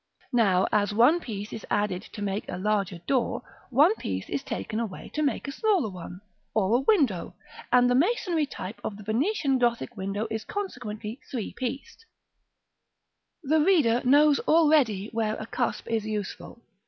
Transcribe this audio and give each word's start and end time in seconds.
Now, 0.33 0.65
as 0.71 0.95
one 0.95 1.19
piece 1.19 1.53
is 1.53 1.63
added 1.69 2.01
to 2.13 2.23
make 2.23 2.49
a 2.49 2.57
larger 2.57 2.97
door, 3.05 3.43
one 3.69 3.93
piece 3.97 4.27
is 4.29 4.41
taken 4.41 4.79
away 4.79 5.09
to 5.13 5.21
make 5.21 5.47
a 5.47 5.51
smaller 5.51 5.89
one, 5.91 6.21
or 6.55 6.75
a 6.75 6.79
window, 6.79 7.35
and 7.71 7.87
the 7.87 7.93
masonry 7.93 8.47
type 8.47 8.81
of 8.83 8.97
the 8.97 9.03
Venetian 9.03 9.59
Gothic 9.59 9.95
window 9.95 10.25
is 10.31 10.43
consequently 10.43 11.19
three 11.29 11.53
pieced, 11.53 12.07
c2.§ 13.45 13.49
XVI. 13.49 13.49
The 13.51 13.63
reader 13.63 14.01
knows 14.03 14.39
already 14.47 15.09
where 15.09 15.35
a 15.35 15.45
cusp 15.45 15.87
is 15.87 16.03
useful. 16.03 16.63